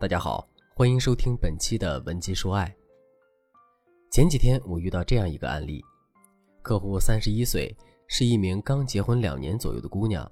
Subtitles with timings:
[0.00, 2.74] 大家好，欢迎收听本期的文姬说爱。
[4.10, 5.84] 前几天我遇到这样一个案例，
[6.62, 7.76] 客户三十一岁，
[8.06, 10.26] 是一名刚结婚两年左右的姑娘。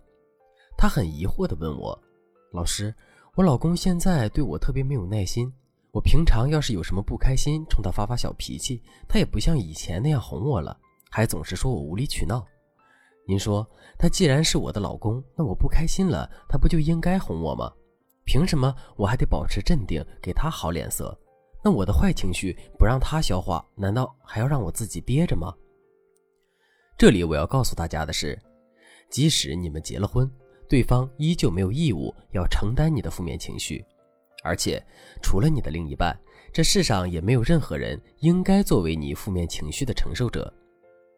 [0.74, 2.02] 她很疑惑地问我
[2.50, 2.94] ：“老师，
[3.34, 5.52] 我老公现在对我特别没有耐心，
[5.90, 10.74] 我平常要是有什么不开心，冲他发发小脾气，他也不像以前那样哄我了，
[11.10, 12.42] 还总是说我无理取闹。
[13.26, 17.70] 您说，他既然是我的老公，那我不开心了，他不就应该哄我吗？”
[18.28, 21.18] 凭什么我还得保持镇定，给他好脸色？
[21.64, 25.50] 那我的坏情绪不让他消化，难道还要让我自己憋着吗？
[26.98, 28.38] 这里我要告诉大家的是，
[29.08, 30.30] 即使你们结了婚，
[30.68, 33.82] 对方依旧没有义务要承担你的负面情绪，
[34.44, 34.78] 而且
[35.22, 36.14] 除了你的另一半，
[36.52, 40.52] 这世上也没有任何人应该作为你负面情绪的承受者。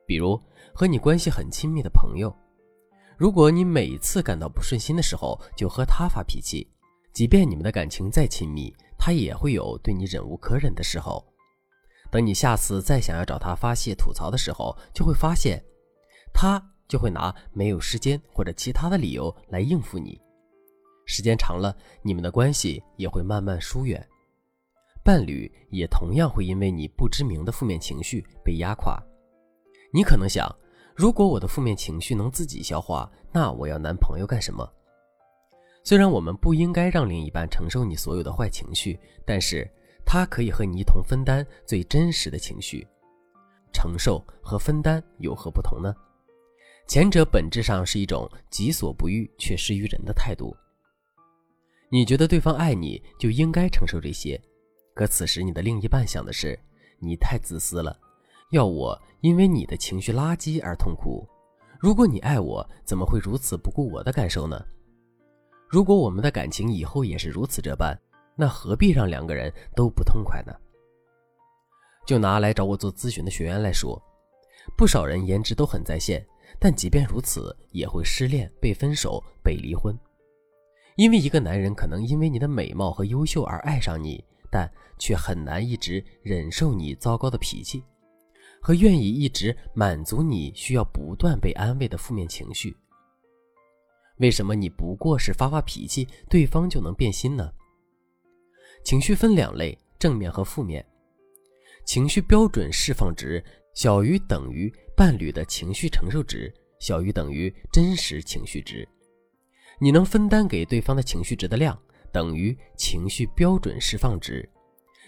[0.07, 0.41] 比如
[0.73, 2.33] 和你关系很亲密的朋友，
[3.19, 6.65] 如果你每次感到不顺心的时候就和他发脾气。
[7.13, 11.25] 即便你们的感情再亲密，他也会有对你忍无可忍的时候。
[12.11, 15.63] 等你下次再想要找他发泄吐槽的时候，就会发现，
[16.33, 20.21] 他就会拿没有时间或者其他的理由来应付你。
[21.07, 24.05] 时间长了，你们的关系也会慢慢疏远，
[25.05, 29.01] 伴侣也同样会因为你不知名的负面情绪被压垮。
[29.93, 30.49] 你可能想，
[30.95, 34.69] 如果我的负面情绪能自己消化，那我要男朋友干什么？
[35.91, 38.97] 虽然我们不应该让另一半承受你所有的坏情绪，
[39.27, 39.69] 但是
[40.07, 42.87] 他可以和你一同分担最真实的情绪。
[43.73, 45.93] 承受和分担有何不同呢？
[46.87, 50.57] 前者本质上是一种己所不欲却施于人的态度。
[51.89, 54.41] 你觉得对方爱你就应该承受这些，
[54.95, 56.57] 可此时你的另一半想的是
[57.01, 57.99] 你太自私了，
[58.53, 61.29] 要我因为你的情绪垃圾而痛苦。
[61.81, 64.65] 如果你爱我，怎么会如此不顾我的感受呢？
[65.71, 67.97] 如果我们的感情以后也是如此这般，
[68.35, 70.53] 那何必让两个人都不痛快呢？
[72.05, 74.03] 就拿来找我做咨询的学员来说，
[74.77, 76.27] 不少人颜值都很在线，
[76.59, 79.97] 但即便如此，也会失恋、被分手、被离婚。
[80.97, 87.85] 因为一个男人可能因为你的美貌和优秀而爱上你，但却很难一直忍受你糟糕的脾气，
[88.61, 92.77] 和愿意一直满足你需要不断被安慰的负面情绪。
[94.21, 97.51] 为什么你不过是发发脾气，对方就能变心呢？
[98.85, 100.85] 情绪分两类，正面和负面。
[101.87, 103.43] 情绪标准释放值
[103.75, 108.87] 小于等于伴侣的情绪承受值，小于等于真实情绪值。
[109.81, 111.77] 你能分担给对方的情绪值的量
[112.13, 114.47] 等于情绪标准释放值。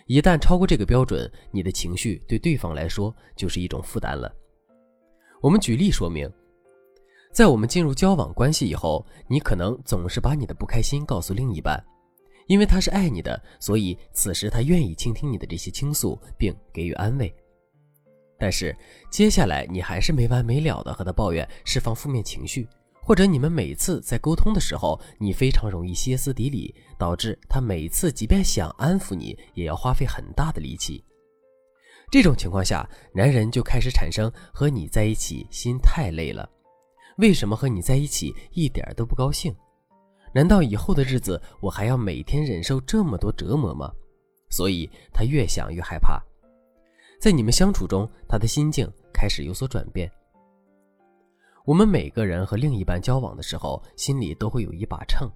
[0.07, 4.35] 一旦超过这个标准，你的情绪对对方来说就是一种负担了。
[5.43, 6.33] 我们举例说明。
[7.33, 11.83] 在我们进入交往关系以后，你可能总是把你的不开心告诉另一半，
[12.47, 17.35] 因为他是爱你的，所以此时他愿意倾听你的这些倾诉并给予安慰。
[18.39, 18.77] 但是
[19.11, 22.69] 接下来你还是没完没了的和他抱怨，释放负面情绪，
[23.03, 31.03] 或者你们每次在沟通的时候，你非常容易歇斯底里，导致他每次即便想安抚你，也要花费很大的力气。
[32.11, 36.47] 这种情况下，男人就开始产生和你在一起心太累了。
[37.19, 39.55] 为什么和你在一起一点都不高兴？
[40.35, 43.93] 难道以后的日子我还要每天忍受这么多折磨吗？
[44.51, 46.23] 所以他越想越害怕，
[47.21, 50.11] 在你们相处中，他的心境开始有所转变。
[51.65, 55.31] 我们每个人和另一半交往的时候，心里都会有一把秤，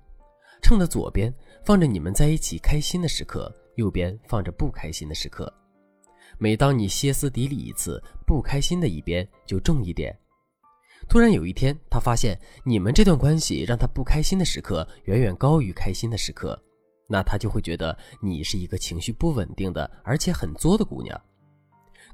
[0.63, 1.33] 秤的左边
[1.65, 5.53] 放着你们在一起开心的时刻，右边放着不开心的时刻。
[6.39, 10.19] 每当你歇斯底里一次，不开心的一边就重一点。
[11.09, 16.61] 突然有一天，他发现你们这段关系让他不开心的时刻远远高于开心的时刻，
[17.09, 21.19] 那他就会觉得你是一个情绪不稳定的，而且很作的姑娘，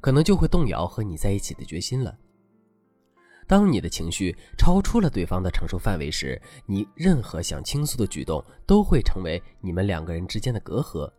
[0.01, 2.17] 可能就会动摇和你在一起的决心了。
[3.49, 11.11] 当你的情绪超出了对方的承受范围时，你任何想倾诉的举动都会成为你们两个人之间的隔阂。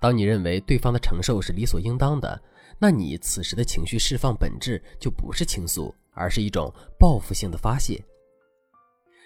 [0.00, 2.42] 当你认为对方的承受是理所应当的，
[2.78, 5.94] 那你此时的情绪释放本质就不是倾诉。
[6.14, 8.02] 而是一种报复性的发泄。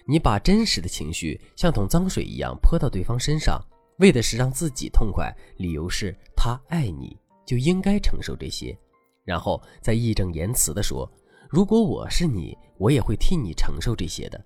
[0.07, 3.61] 你把真实的情绪像桶脏水一样泼到对方身上，
[3.99, 8.77] 为的是让自己痛快，理由是他爱你，就应该承受这些，
[9.25, 11.11] 然后再义正言辞地说
[11.51, 14.43] ：“如果我是你，我也会替你承受这些的。”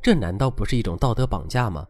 [0.00, 1.84] 这难道不是一种道德绑架吗？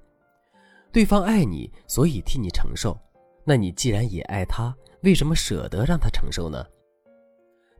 [0.90, 2.98] 对方爱你，所以替你承受，
[3.44, 6.64] 那你既然也爱他，为什么舍得让他承受呢？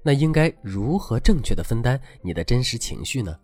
[0.08, 3.38] 那应该如何正确的分担你的真实情绪呢？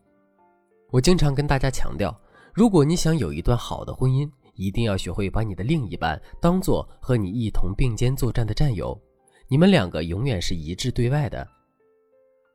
[0.90, 2.18] 我经常跟大家强调，
[2.54, 8.98] 如果你想有一段好的婚姻，一定要学会把你的另一半当做和你一同并肩作战的战友，
[9.46, 11.46] 你们两个永远是一致对外的。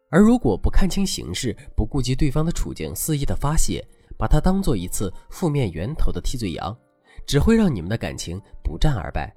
[0.09, 6.75] 而如果不看清形势，不顾及对方的处境，肆意的发泄，把它当做一次负面源头的替罪羊，
[7.27, 9.31] 只会让你们的感情不战而败。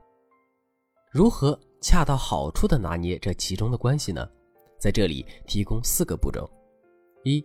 [1.11, 4.27] 如何恰到好处的拿捏这其中的关系呢？
[4.83, 6.51] 在这里提供四个步骤：
[7.23, 7.41] 一、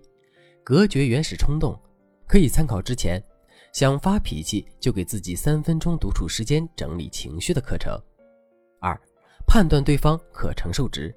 [0.64, 1.80] 隔绝原始冲动，
[2.28, 3.24] 可以参考之前
[3.72, 7.96] 想发脾气就给自己三分钟独处时间整理情绪的课程；
[8.82, 9.00] 二、
[9.46, 11.16] 判断对方可承受值。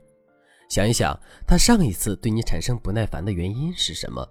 [0.68, 4.28] 想一想，他上一次对你产生不耐烦的原因是什么？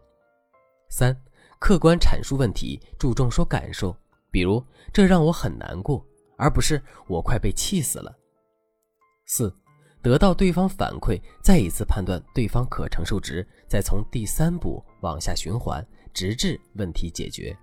[0.92, 1.20] 三、
[1.58, 3.98] 客观阐述问题，注重说感受，
[4.30, 4.64] 比如
[4.94, 6.06] 这让我很难过，
[6.38, 8.16] 而不是我快被气死了。
[9.26, 9.52] 四、
[10.02, 17.56] 得到对方反馈，再一次判断对方可承受值，再从第三步往下循环，直至问题解决。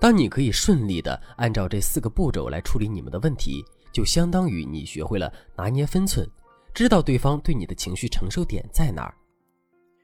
[0.00, 6.28] 当你可以顺利的按照这四个步骤来处理你们的问题，就相当于你学会了拿捏分寸。
[6.74, 9.14] 知道对方对你的情绪承受点在哪儿，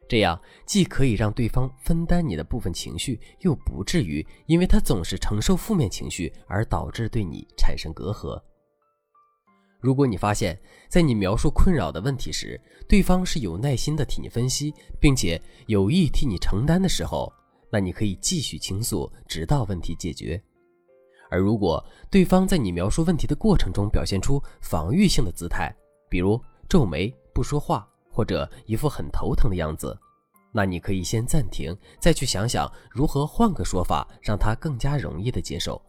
[0.08, 8.40] 这样既可以让对方分担你的部分情绪，又不至于因为他总是承受负面情绪而导致对你产生隔阂。
[9.80, 17.32] 如果你发现，在你描述困扰的问题时，对方是有耐心的替你分析，并且有意替你承担的时候，
[17.72, 20.40] 那你可以继续倾诉，直到问题解决。
[21.30, 25.74] 而如果对方在你描述问题的过程中表现出防御性的姿态，
[26.08, 26.38] 比如，
[26.68, 29.96] 皱眉不说话，或者一副很头疼的样子，
[30.52, 35.80] 那你可以先暂停，再去想想如何换个说法，让他更加容易的接受。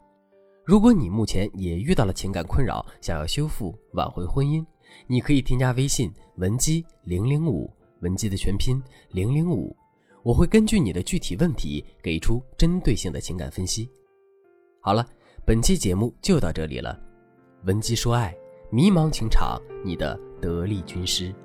[0.72, 4.66] 如果你目前也遇到了情感困扰，想要修复挽回婚姻，
[5.06, 7.70] 你可以添加微信文姬零零五，
[8.00, 9.76] 文姬的全拼零零五，
[10.24, 13.90] 我会根据你的具体问题给出针对性的情感分析。
[14.80, 15.06] 好了，
[15.44, 16.98] 本期节目就到这里了，
[17.66, 18.34] 文姬说爱，
[18.70, 20.18] 迷茫情场，你的。
[20.40, 21.36] 得力军师。